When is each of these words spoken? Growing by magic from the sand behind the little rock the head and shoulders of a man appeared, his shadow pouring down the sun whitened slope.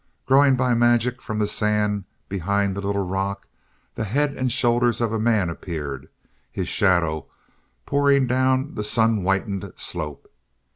Growing 0.25 0.55
by 0.55 0.73
magic 0.73 1.21
from 1.21 1.37
the 1.37 1.45
sand 1.45 2.05
behind 2.27 2.75
the 2.75 2.81
little 2.81 3.05
rock 3.05 3.45
the 3.93 4.03
head 4.03 4.33
and 4.33 4.51
shoulders 4.51 4.99
of 4.99 5.13
a 5.13 5.19
man 5.19 5.47
appeared, 5.47 6.09
his 6.51 6.67
shadow 6.67 7.27
pouring 7.85 8.25
down 8.25 8.73
the 8.73 8.83
sun 8.83 9.17
whitened 9.21 9.71
slope. 9.75 10.25